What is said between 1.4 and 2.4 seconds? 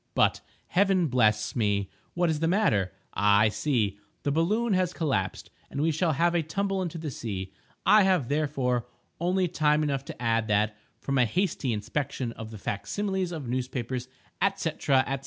me! what is